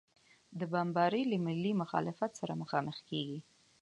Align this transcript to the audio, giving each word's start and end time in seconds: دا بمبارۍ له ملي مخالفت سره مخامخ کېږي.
دا 0.59 0.65
بمبارۍ 0.71 1.23
له 1.31 1.37
ملي 1.45 1.71
مخالفت 1.81 2.31
سره 2.39 2.53
مخامخ 2.61 2.97
کېږي. 3.09 3.39